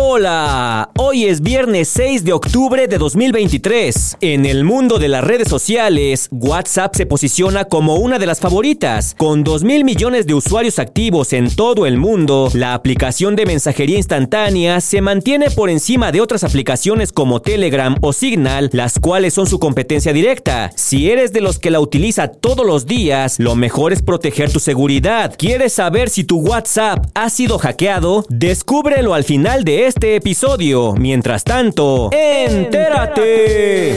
[0.00, 4.18] Hola, hoy es viernes 6 de octubre de 2023.
[4.20, 9.16] En el mundo de las redes sociales, WhatsApp se posiciona como una de las favoritas.
[9.18, 13.96] Con 2 mil millones de usuarios activos en todo el mundo, la aplicación de mensajería
[13.96, 19.48] instantánea se mantiene por encima de otras aplicaciones como Telegram o Signal, las cuales son
[19.48, 20.70] su competencia directa.
[20.76, 24.60] Si eres de los que la utiliza todos los días, lo mejor es proteger tu
[24.60, 25.34] seguridad.
[25.36, 28.24] ¿Quieres saber si tu WhatsApp ha sido hackeado?
[28.28, 30.94] Descúbrelo al final de este episodio.
[30.94, 33.94] Mientras tanto, entérate.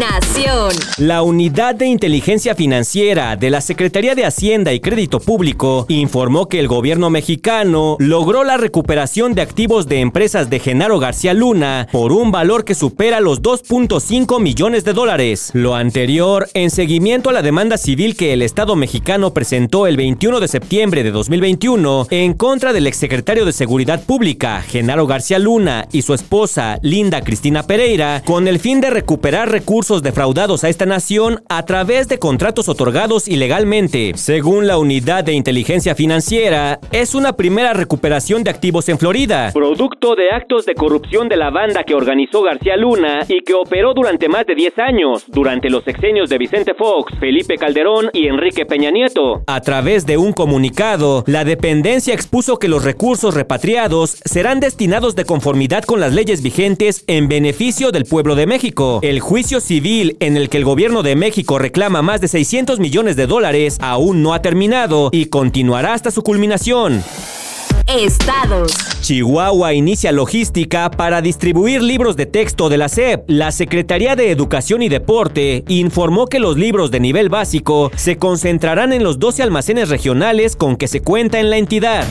[0.00, 0.72] Nación.
[0.96, 6.58] La Unidad de Inteligencia Financiera de la Secretaría de Hacienda y Crédito Público informó que
[6.58, 12.12] el gobierno mexicano logró la recuperación de activos de empresas de Genaro García Luna por
[12.12, 15.50] un valor que supera los 2.5 millones de dólares.
[15.52, 20.40] Lo anterior en seguimiento a la demanda civil que el Estado mexicano presentó el 21
[20.40, 26.00] de septiembre de 2021 en contra del exsecretario de Seguridad Pública, Genaro García Luna, y
[26.00, 31.42] su esposa, Linda Cristina Pereira, con el fin de recuperar recursos defraudados a esta nación
[31.48, 34.12] a través de contratos otorgados ilegalmente.
[34.14, 40.14] Según la Unidad de Inteligencia Financiera, es una primera recuperación de activos en Florida, producto
[40.14, 44.28] de actos de corrupción de la banda que organizó García Luna y que operó durante
[44.28, 48.92] más de 10 años, durante los sexenios de Vicente Fox, Felipe Calderón y Enrique Peña
[48.92, 49.42] Nieto.
[49.48, 55.24] A través de un comunicado, la dependencia expuso que los recursos repatriados serán destinados de
[55.24, 59.00] conformidad con las leyes vigentes en beneficio del pueblo de México.
[59.02, 63.14] El juicio civil en el que el gobierno de México reclama más de 600 millones
[63.14, 67.04] de dólares aún no ha terminado y continuará hasta su culminación.
[67.86, 68.72] Estados.
[69.00, 73.22] Chihuahua inicia logística para distribuir libros de texto de la SEP.
[73.28, 78.92] La Secretaría de Educación y Deporte informó que los libros de nivel básico se concentrarán
[78.92, 82.08] en los 12 almacenes regionales con que se cuenta en la entidad.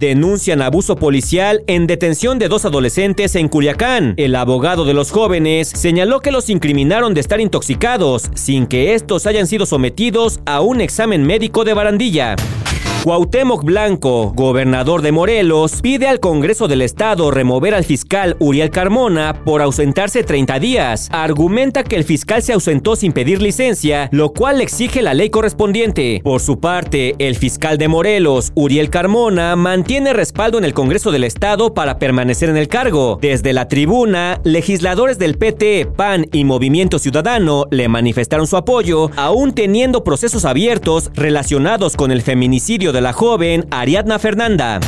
[0.00, 4.14] Denuncian abuso policial en detención de dos adolescentes en Culiacán.
[4.16, 9.26] El abogado de los jóvenes señaló que los incriminaron de estar intoxicados, sin que estos
[9.26, 12.36] hayan sido sometidos a un examen médico de barandilla.
[13.02, 19.42] Cuauhtémoc Blanco, gobernador de Morelos, pide al Congreso del Estado remover al fiscal Uriel Carmona
[19.42, 21.08] por ausentarse 30 días.
[21.10, 26.20] Argumenta que el fiscal se ausentó sin pedir licencia, lo cual exige la ley correspondiente.
[26.22, 31.24] Por su parte, el fiscal de Morelos, Uriel Carmona, mantiene respaldo en el Congreso del
[31.24, 33.18] Estado para permanecer en el cargo.
[33.22, 39.54] Desde la tribuna, legisladores del PT, PAN y Movimiento Ciudadano le manifestaron su apoyo, aún
[39.54, 44.80] teniendo procesos abiertos relacionados con el feminicidio de la joven Ariadna Fernanda.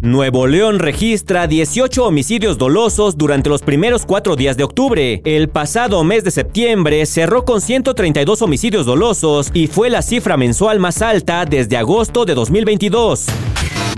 [0.00, 5.20] Nuevo León registra 18 homicidios dolosos durante los primeros cuatro días de octubre.
[5.24, 10.78] El pasado mes de septiembre cerró con 132 homicidios dolosos y fue la cifra mensual
[10.78, 13.26] más alta desde agosto de 2022.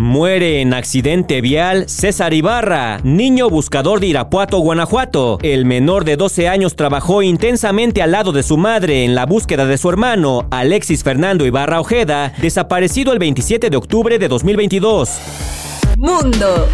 [0.00, 5.38] Muere en accidente vial César Ibarra, niño buscador de Irapuato, Guanajuato.
[5.42, 9.66] El menor de 12 años trabajó intensamente al lado de su madre en la búsqueda
[9.66, 15.18] de su hermano, Alexis Fernando Ibarra Ojeda, desaparecido el 27 de octubre de 2022.
[15.98, 16.66] Mundo.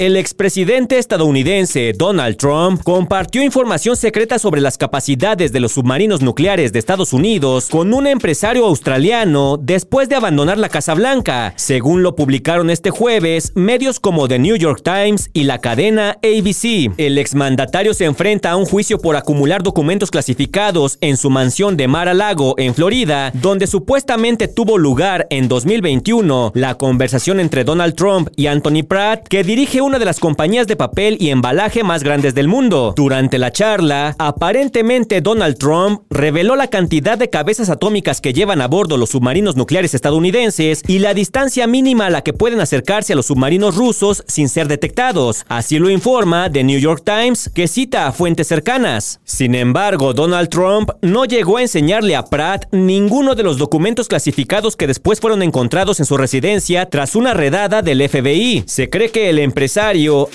[0.00, 6.72] El expresidente estadounidense Donald Trump compartió información secreta sobre las capacidades de los submarinos nucleares
[6.72, 12.16] de Estados Unidos con un empresario australiano después de abandonar la Casa Blanca, según lo
[12.16, 16.92] publicaron este jueves medios como The New York Times y la cadena ABC.
[16.96, 21.86] El exmandatario se enfrenta a un juicio por acumular documentos clasificados en su mansión de
[21.86, 28.48] Mar-a-Lago, en Florida, donde supuestamente tuvo lugar en 2021 la conversación entre Donald Trump y
[28.48, 32.48] Anthony Pratt, que dirige una de las compañías de papel y embalaje más grandes del
[32.48, 32.94] mundo.
[32.96, 38.66] Durante la charla, aparentemente Donald Trump reveló la cantidad de cabezas atómicas que llevan a
[38.66, 43.16] bordo los submarinos nucleares estadounidenses y la distancia mínima a la que pueden acercarse a
[43.16, 45.44] los submarinos rusos sin ser detectados.
[45.48, 49.20] Así lo informa The New York Times, que cita a fuentes cercanas.
[49.24, 54.76] Sin embargo, Donald Trump no llegó a enseñarle a Pratt ninguno de los documentos clasificados
[54.76, 58.64] que después fueron encontrados en su residencia tras una redada del FBI.
[58.66, 59.73] Se cree que el empresario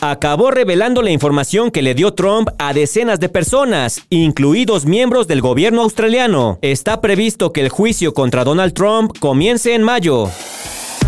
[0.01, 5.41] acabó revelando la información que le dio Trump a decenas de personas, incluidos miembros del
[5.41, 6.59] gobierno australiano.
[6.61, 10.29] Está previsto que el juicio contra Donald Trump comience en mayo.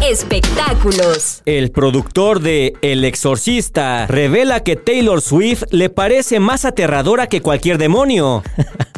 [0.02, 1.42] Espectáculos.
[1.46, 7.78] El productor de El Exorcista revela que Taylor Swift le parece más aterradora que cualquier
[7.78, 8.44] demonio.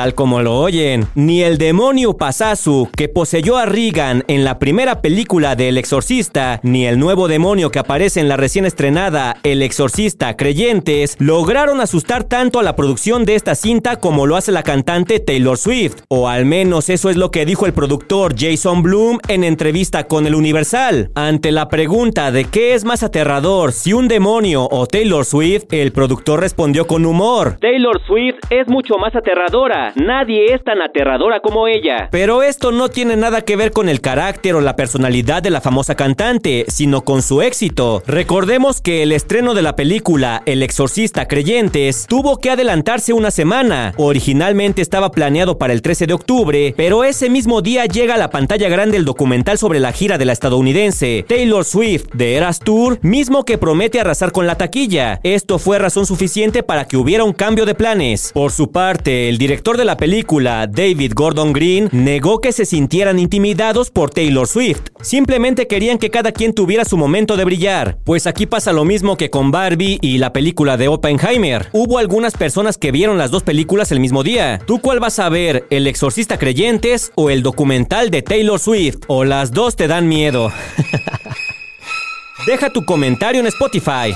[0.00, 5.02] Tal como lo oyen, ni el demonio Pasazu que poseyó a Regan en la primera
[5.02, 9.60] película de El Exorcista, ni el nuevo demonio que aparece en la recién estrenada El
[9.60, 14.62] Exorcista Creyentes, lograron asustar tanto a la producción de esta cinta como lo hace la
[14.62, 15.96] cantante Taylor Swift.
[16.08, 20.26] O al menos eso es lo que dijo el productor Jason Bloom en entrevista con
[20.26, 21.10] el Universal.
[21.14, 25.92] Ante la pregunta de qué es más aterrador, si un demonio o Taylor Swift, el
[25.92, 27.58] productor respondió con humor.
[27.60, 29.89] Taylor Swift es mucho más aterradora.
[29.96, 32.08] Nadie es tan aterradora como ella.
[32.10, 35.60] Pero esto no tiene nada que ver con el carácter o la personalidad de la
[35.60, 38.02] famosa cantante, sino con su éxito.
[38.06, 43.92] Recordemos que el estreno de la película El Exorcista Creyentes tuvo que adelantarse una semana.
[43.96, 48.30] Originalmente estaba planeado para el 13 de octubre, pero ese mismo día llega a la
[48.30, 52.98] pantalla grande el documental sobre la gira de la estadounidense Taylor Swift de Eras Tour,
[53.02, 55.20] mismo que promete arrasar con la taquilla.
[55.22, 58.32] Esto fue razón suficiente para que hubiera un cambio de planes.
[58.32, 63.18] Por su parte, el director de la película, David Gordon Green, negó que se sintieran
[63.18, 64.82] intimidados por Taylor Swift.
[65.00, 67.98] Simplemente querían que cada quien tuviera su momento de brillar.
[68.04, 71.68] Pues aquí pasa lo mismo que con Barbie y la película de Oppenheimer.
[71.72, 74.60] Hubo algunas personas que vieron las dos películas el mismo día.
[74.66, 75.66] ¿Tú cuál vas a ver?
[75.70, 78.98] ¿El exorcista creyentes o el documental de Taylor Swift?
[79.06, 80.52] ¿O las dos te dan miedo?
[82.46, 84.14] Deja tu comentario en Spotify.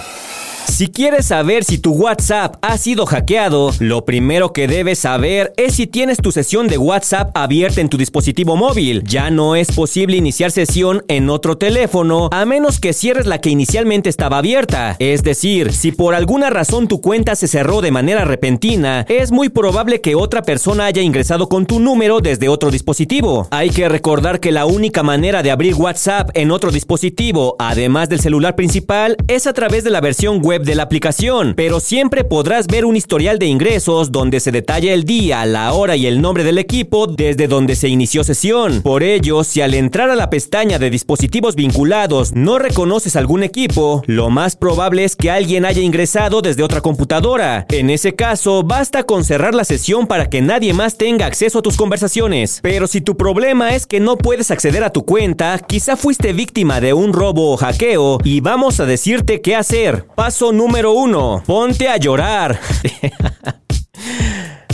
[0.66, 5.74] Si quieres saber si tu WhatsApp ha sido hackeado, lo primero que debes saber es
[5.74, 9.04] si tienes tu sesión de WhatsApp abierta en tu dispositivo móvil.
[9.04, 13.50] Ya no es posible iniciar sesión en otro teléfono a menos que cierres la que
[13.50, 14.96] inicialmente estaba abierta.
[14.98, 19.50] Es decir, si por alguna razón tu cuenta se cerró de manera repentina, es muy
[19.50, 23.46] probable que otra persona haya ingresado con tu número desde otro dispositivo.
[23.50, 28.20] Hay que recordar que la única manera de abrir WhatsApp en otro dispositivo, además del
[28.20, 32.66] celular principal, es a través de la versión web de la aplicación, pero siempre podrás
[32.66, 36.44] ver un historial de ingresos donde se detalla el día, la hora y el nombre
[36.44, 38.82] del equipo desde donde se inició sesión.
[38.82, 44.02] Por ello, si al entrar a la pestaña de dispositivos vinculados no reconoces algún equipo,
[44.06, 47.66] lo más probable es que alguien haya ingresado desde otra computadora.
[47.70, 51.62] En ese caso, basta con cerrar la sesión para que nadie más tenga acceso a
[51.62, 52.60] tus conversaciones.
[52.62, 56.80] Pero si tu problema es que no puedes acceder a tu cuenta, quizá fuiste víctima
[56.80, 60.06] de un robo o hackeo y vamos a decirte qué hacer.
[60.14, 62.58] Paso número uno, ponte a llorar.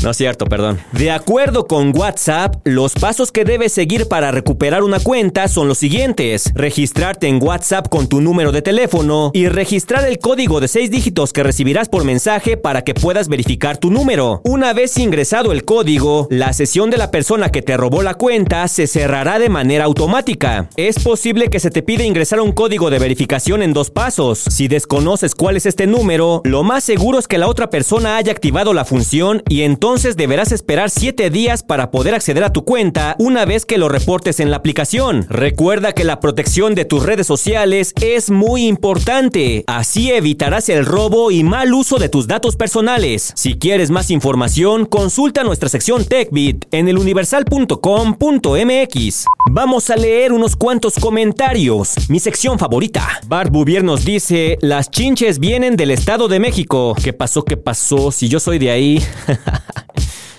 [0.03, 0.79] No es cierto, perdón.
[0.93, 5.77] De acuerdo con WhatsApp, los pasos que debes seguir para recuperar una cuenta son los
[5.77, 6.53] siguientes.
[6.55, 11.35] Registrarte en WhatsApp con tu número de teléfono y registrar el código de 6 dígitos
[11.35, 14.41] que recibirás por mensaje para que puedas verificar tu número.
[14.45, 18.67] Una vez ingresado el código, la sesión de la persona que te robó la cuenta
[18.69, 20.71] se cerrará de manera automática.
[20.77, 24.39] Es posible que se te pida ingresar un código de verificación en dos pasos.
[24.39, 28.33] Si desconoces cuál es este número, lo más seguro es que la otra persona haya
[28.33, 32.65] activado la función y entonces entonces deberás esperar 7 días para poder acceder a tu
[32.65, 35.27] cuenta una vez que lo reportes en la aplicación.
[35.29, 39.65] Recuerda que la protección de tus redes sociales es muy importante.
[39.67, 43.33] Así evitarás el robo y mal uso de tus datos personales.
[43.35, 49.25] Si quieres más información, consulta nuestra sección TechBit en eluniversal.com.mx.
[49.51, 51.95] Vamos a leer unos cuantos comentarios.
[52.09, 53.09] Mi sección favorita.
[53.27, 56.95] Bart Bouvier nos dice, las chinches vienen del Estado de México.
[57.03, 57.45] ¿Qué pasó?
[57.45, 58.13] ¿Qué pasó?
[58.13, 59.03] Si yo soy de ahí.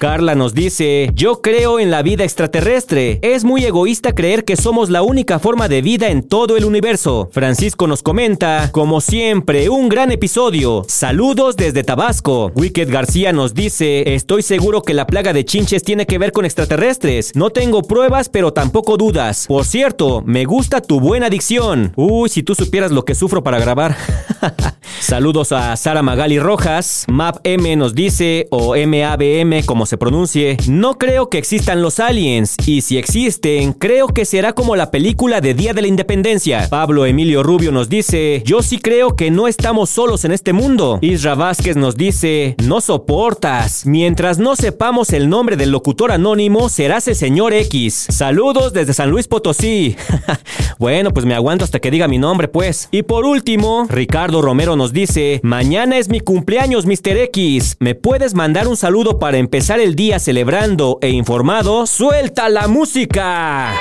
[0.02, 3.20] Carla nos dice, yo creo en la vida extraterrestre.
[3.22, 7.30] Es muy egoísta creer que somos la única forma de vida en todo el universo.
[7.32, 10.86] Francisco nos comenta, como siempre, un gran episodio.
[10.88, 12.52] Saludos desde Tabasco.
[12.56, 16.46] Wicked García nos dice, estoy seguro que la plaga de chinches tiene que ver con
[16.46, 17.36] extraterrestres.
[17.36, 19.46] No tengo pruebas, pero tampoco dudas.
[19.48, 21.94] Por cierto, me gusta tu buena dicción.
[21.96, 23.96] Uy, si tú supieras lo que sufro para grabar.
[25.00, 27.06] Saludos a Sara Magali Rojas.
[27.08, 32.56] Map M nos dice, o MABM como se pronuncie, no creo que existan los aliens,
[32.66, 36.70] y si existen, creo que será como la película de Día de la Independencia.
[36.70, 40.98] Pablo Emilio Rubio nos dice, yo sí creo que no estamos solos en este mundo.
[41.02, 43.86] Isra Vázquez nos dice, no soportas.
[43.86, 48.08] Mientras no sepamos el nombre del locutor anónimo, serás el señor X.
[48.12, 49.98] Saludos desde San Luis Potosí.
[50.80, 52.88] bueno, pues me aguanto hasta que diga mi nombre, pues.
[52.92, 57.18] Y por último, Ricardo Romero nos dice, mañana es mi cumpleaños, Mr.
[57.18, 57.76] X.
[57.80, 63.74] ¿Me puedes mandar un saludo para empezar el día celebrando e informado, suelta la música.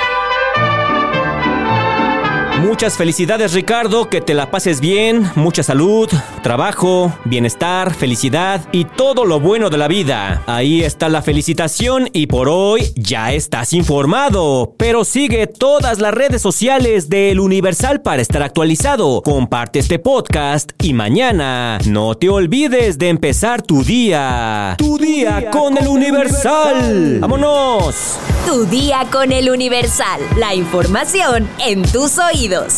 [2.60, 6.10] Muchas felicidades Ricardo, que te la pases bien, mucha salud,
[6.42, 10.42] trabajo, bienestar, felicidad y todo lo bueno de la vida.
[10.46, 14.74] Ahí está la felicitación y por hoy ya estás informado.
[14.76, 19.22] Pero sigue todas las redes sociales del Universal para estar actualizado.
[19.22, 24.74] Comparte este podcast y mañana no te olvides de empezar tu día.
[24.76, 27.20] Tu día, con, el Universal.
[27.20, 28.18] ¡Vámonos!
[28.46, 30.20] Tu día con el Universal.
[30.36, 32.18] La información en tus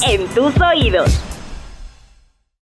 [0.03, 1.32] En tus oídos.